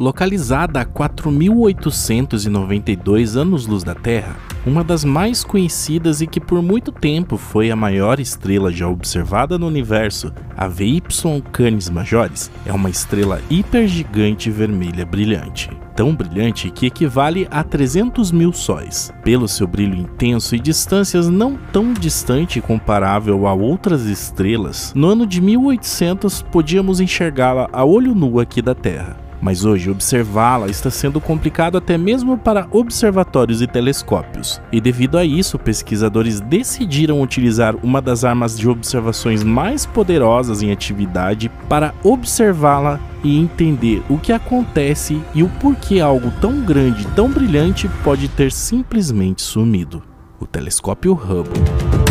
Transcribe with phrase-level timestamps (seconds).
[0.00, 7.36] Localizada a 4.892 anos-luz da Terra, uma das mais conhecidas e que por muito tempo
[7.36, 11.02] foi a maior estrela já observada no universo, a VY
[11.50, 15.68] Canis Majoris, é uma estrela hipergigante vermelha brilhante.
[15.96, 19.12] Tão brilhante que equivale a 300 mil sóis.
[19.24, 25.26] Pelo seu brilho intenso e distâncias não tão distante comparável a outras estrelas, no ano
[25.26, 31.20] de 1800 podíamos enxergá-la a olho nu aqui da Terra mas hoje observá-la está sendo
[31.20, 34.60] complicado até mesmo para observatórios e telescópios.
[34.72, 40.72] E devido a isso, pesquisadores decidiram utilizar uma das armas de observações mais poderosas em
[40.72, 47.28] atividade para observá-la e entender o que acontece e o porquê algo tão grande, tão
[47.28, 50.02] brilhante pode ter simplesmente sumido.
[50.40, 52.07] O telescópio Hubble.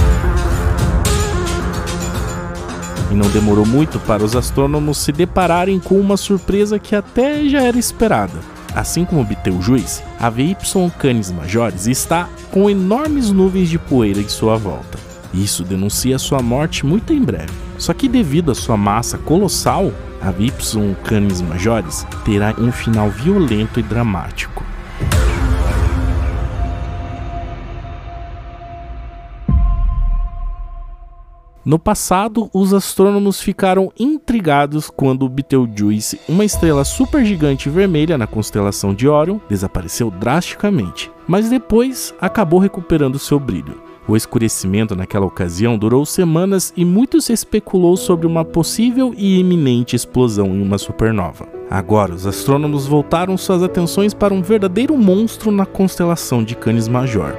[3.12, 7.62] E não demorou muito para os astrônomos se depararem com uma surpresa que até já
[7.62, 8.40] era esperada.
[8.76, 10.56] Assim como Betelgeuse, a VY
[11.00, 15.00] Canis Majores está com enormes nuvens de poeira em sua volta.
[15.34, 17.52] Isso denuncia sua morte muito em breve.
[17.78, 20.52] Só que devido à sua massa colossal, a VY
[21.04, 24.64] Canis Majores terá um final violento e dramático.
[31.68, 39.06] No passado, os astrônomos ficaram intrigados quando Betelgeuse, uma estrela supergigante vermelha na constelação de
[39.06, 43.82] Orion, desapareceu drasticamente, mas depois acabou recuperando seu brilho.
[44.08, 49.94] O escurecimento naquela ocasião durou semanas e muito se especulou sobre uma possível e iminente
[49.94, 51.50] explosão em uma supernova.
[51.70, 57.36] Agora, os astrônomos voltaram suas atenções para um verdadeiro monstro na constelação de Canis Major.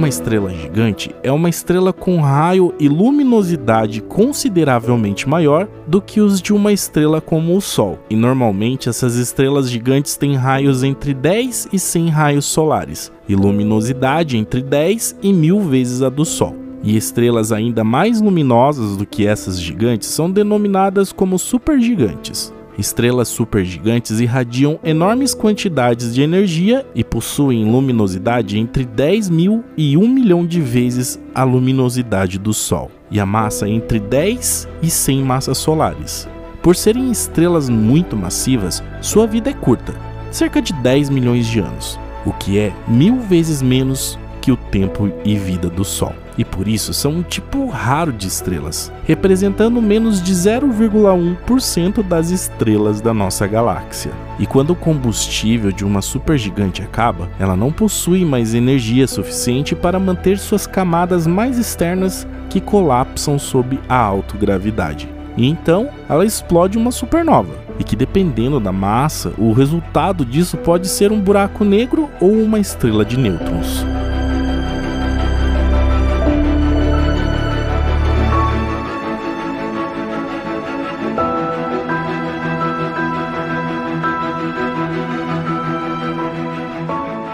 [0.00, 6.40] Uma estrela gigante é uma estrela com raio e luminosidade consideravelmente maior do que os
[6.40, 11.68] de uma estrela como o Sol, e normalmente essas estrelas gigantes têm raios entre 10
[11.70, 16.56] e 100 raios solares, e luminosidade entre 10 e 1000 vezes a do Sol.
[16.82, 22.54] E estrelas ainda mais luminosas do que essas gigantes são denominadas como supergigantes.
[22.80, 30.08] Estrelas supergigantes irradiam enormes quantidades de energia e possuem luminosidade entre 10 mil e 1
[30.08, 35.58] milhão de vezes a luminosidade do Sol, e a massa entre 10 e 100 massas
[35.58, 36.26] solares.
[36.62, 39.94] Por serem estrelas muito massivas, sua vida é curta,
[40.30, 45.12] cerca de 10 milhões de anos, o que é mil vezes menos que o tempo
[45.24, 50.22] e vida do Sol e por isso são um tipo raro de estrelas, representando menos
[50.22, 54.10] de 0,1% das estrelas da nossa galáxia.
[54.38, 59.98] E quando o combustível de uma supergigante acaba, ela não possui mais energia suficiente para
[59.98, 65.10] manter suas camadas mais externas que colapsam sob a autogravidade.
[65.36, 70.88] E então ela explode uma supernova, e que dependendo da massa, o resultado disso pode
[70.88, 73.84] ser um buraco negro ou uma estrela de nêutrons.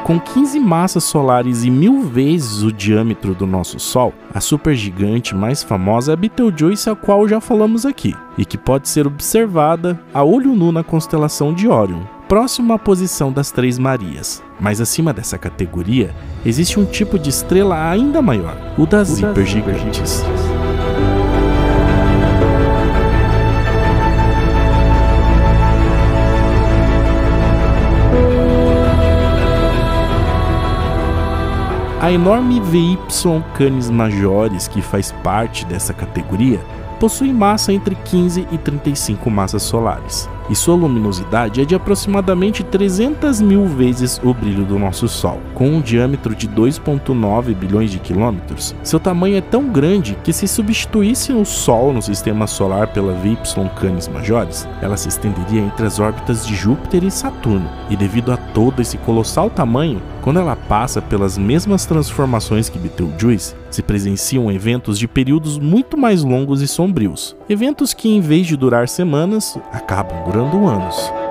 [0.07, 5.65] Com 15 massas solares e mil vezes o diâmetro do nosso Sol, a supergigante mais
[5.65, 10.23] famosa é a Betelgeuse, a qual já falamos aqui, e que pode ser observada a
[10.23, 14.41] olho nu na constelação de Órion, próximo à posição das Três Marias.
[14.61, 16.15] Mas acima dessa categoria,
[16.45, 20.23] existe um tipo de estrela ainda maior, o das, o das hipergigantes.
[32.07, 32.97] A enorme VY
[33.59, 36.61] Canis Majores, que faz parte dessa categoria,
[37.01, 43.41] possui massa entre 15 e 35 massas solares e sua luminosidade é de aproximadamente 300
[43.41, 45.41] mil vezes o brilho do nosso Sol.
[45.55, 50.47] Com um diâmetro de 2,9 bilhões de quilômetros, seu tamanho é tão grande que se
[50.47, 53.37] substituísse o Sol no sistema solar pela VY
[53.81, 58.37] Canis Majores, ela se estenderia entre as órbitas de Júpiter e Saturno, e devido a
[58.37, 64.99] todo esse colossal tamanho, quando ela passa pelas mesmas transformações que Betelgeuse, se presenciam eventos
[64.99, 67.37] de períodos muito mais longos e sombrios.
[67.49, 70.36] Eventos que, em vez de durar semanas, acabam durando
[70.69, 71.26] anos.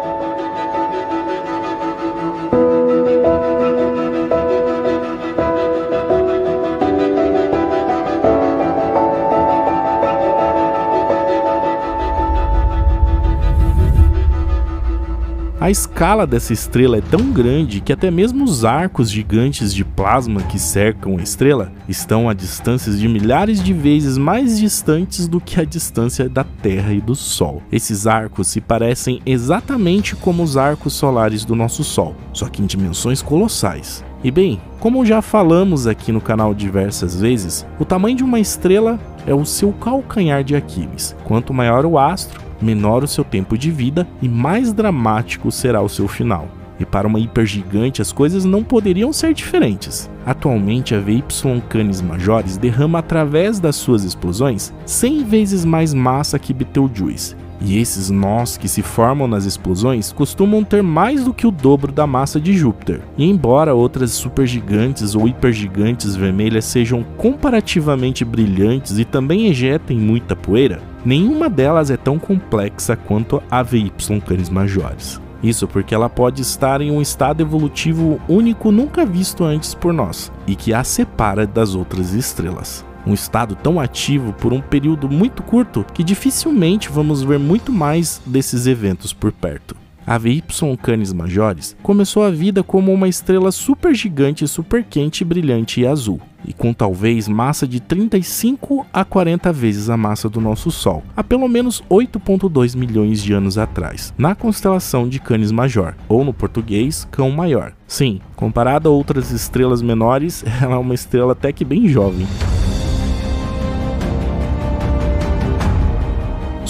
[15.57, 20.43] A escala dessa estrela é tão grande que até mesmo os arcos gigantes de plasma
[20.43, 25.57] que cercam a estrela estão a distâncias de milhares de vezes mais distantes do que
[25.57, 27.63] a distância da Terra e do Sol.
[27.71, 32.65] Esses arcos se parecem exatamente como os arcos solares do nosso Sol, só que em
[32.65, 34.03] dimensões colossais.
[34.25, 38.99] E bem, como já falamos aqui no canal diversas vezes, o tamanho de uma estrela
[39.25, 41.15] é o seu calcanhar de Aquiles.
[41.23, 45.89] Quanto maior o astro, menor o seu tempo de vida e mais dramático será o
[45.89, 46.47] seu final.
[46.79, 50.09] E para uma hipergigante as coisas não poderiam ser diferentes.
[50.25, 51.23] Atualmente a VY
[51.69, 57.35] Canis Majores derrama através das suas explosões 100 vezes mais massa que Betelgeuse.
[57.61, 61.91] E esses nós que se formam nas explosões costumam ter mais do que o dobro
[61.91, 63.01] da massa de Júpiter.
[63.17, 70.81] E embora outras supergigantes ou hipergigantes vermelhas sejam comparativamente brilhantes e também ejetem muita poeira,
[71.03, 73.91] nenhuma delas é tão complexa quanto a VY
[74.25, 75.21] Canis Majores.
[75.43, 80.31] Isso porque ela pode estar em um estado evolutivo único nunca visto antes por nós
[80.47, 82.83] e que a separa das outras estrelas.
[83.05, 88.21] Um estado tão ativo por um período muito curto que dificilmente vamos ver muito mais
[88.25, 89.75] desses eventos por perto.
[90.07, 90.43] A VY
[90.83, 96.53] Canis Majores começou a vida como uma estrela supergigante, super quente, brilhante e azul, e
[96.53, 101.47] com talvez massa de 35 a 40 vezes a massa do nosso Sol, há pelo
[101.47, 107.31] menos 8,2 milhões de anos atrás, na constelação de Canis Major, ou no português, Cão
[107.31, 107.73] Maior.
[107.87, 112.27] Sim, comparada a outras estrelas menores, ela é uma estrela até que bem jovem.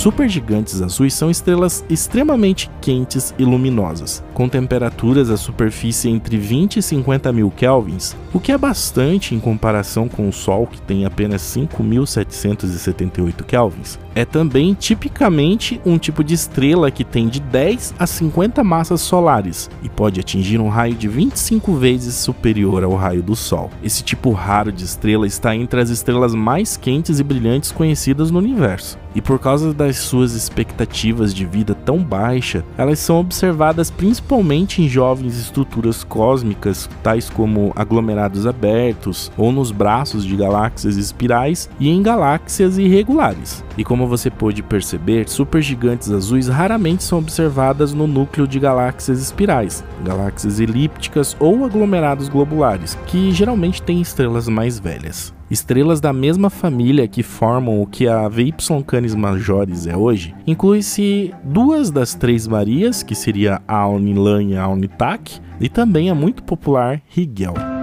[0.05, 6.81] Supergigantes azuis são estrelas extremamente quentes e luminosas, com temperaturas à superfície entre 20 e
[6.83, 11.41] 50 mil kelvins, o que é bastante em comparação com o Sol, que tem apenas
[11.41, 13.97] 5.778 kelvins.
[14.15, 19.69] É também tipicamente um tipo de estrela que tem de 10 a 50 massas solares
[19.83, 23.69] e pode atingir um raio de 25 vezes superior ao raio do Sol.
[23.83, 28.39] Esse tipo raro de estrela está entre as estrelas mais quentes e brilhantes conhecidas no
[28.39, 28.97] universo.
[29.15, 34.89] E por causa das suas expectativas de vida tão baixa, elas são observadas principalmente em
[34.89, 42.03] jovens estruturas cósmicas, tais como aglomerados abertos ou nos braços de galáxias espirais e em
[42.03, 43.63] galáxias irregulares.
[43.77, 49.83] E como você pôde perceber, supergigantes azuis raramente são observadas no núcleo de galáxias espirais,
[50.03, 55.33] galáxias elípticas ou aglomerados globulares, que geralmente têm estrelas mais velhas.
[55.49, 58.53] Estrelas da mesma família que formam o que a VY
[58.85, 64.63] Canis Majores é hoje, inclui-se duas das três Marias, que seria a Aunilan e a
[64.63, 67.74] Aunitak, e também a muito popular Rigel.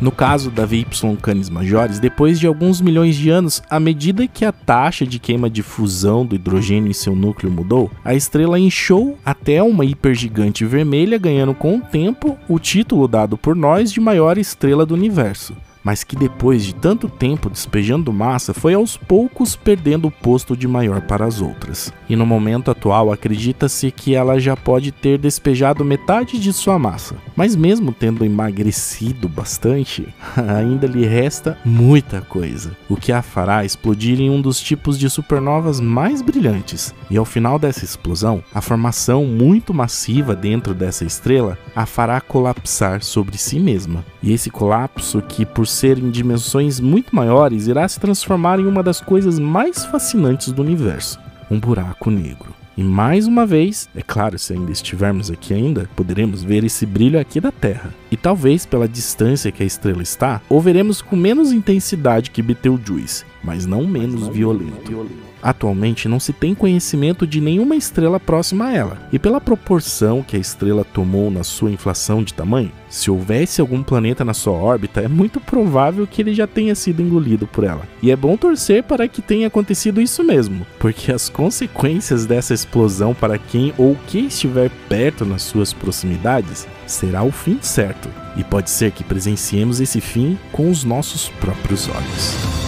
[0.00, 0.86] No caso da VY
[1.22, 5.48] Canis Majores, depois de alguns milhões de anos, à medida que a taxa de queima
[5.48, 11.16] de fusão do hidrogênio em seu núcleo mudou, a estrela inchou até uma hipergigante vermelha,
[11.16, 15.54] ganhando com o tempo o título dado por nós de maior estrela do universo
[15.86, 20.66] mas que depois de tanto tempo despejando massa foi aos poucos perdendo o posto de
[20.66, 21.92] maior para as outras.
[22.08, 27.14] E no momento atual acredita-se que ela já pode ter despejado metade de sua massa.
[27.36, 34.20] Mas mesmo tendo emagrecido bastante, ainda lhe resta muita coisa, o que a fará explodir
[34.20, 36.92] em um dos tipos de supernovas mais brilhantes.
[37.08, 43.04] E ao final dessa explosão, a formação muito massiva dentro dessa estrela a fará colapsar
[43.04, 44.04] sobre si mesma.
[44.20, 48.82] E esse colapso que por ser em dimensões muito maiores, irá se transformar em uma
[48.82, 51.18] das coisas mais fascinantes do universo
[51.50, 52.54] um buraco negro.
[52.76, 57.18] E mais uma vez, é claro, se ainda estivermos aqui ainda, poderemos ver esse brilho
[57.18, 57.94] aqui da Terra.
[58.10, 63.24] E talvez pela distância que a estrela está, o veremos com menos intensidade que Betelgeuse,
[63.42, 65.06] mas não menos violento.
[65.42, 70.36] Atualmente não se tem conhecimento de nenhuma estrela próxima a ela, e pela proporção que
[70.36, 75.00] a estrela tomou na sua inflação de tamanho, se houvesse algum planeta na sua órbita,
[75.00, 77.86] é muito provável que ele já tenha sido engolido por ela.
[78.02, 83.14] E é bom torcer para que tenha acontecido isso mesmo, porque as consequências dessa explosão
[83.14, 88.08] para quem ou que estiver perto nas suas proximidades será o fim certo.
[88.36, 92.65] E pode ser que presenciemos esse fim com os nossos próprios olhos.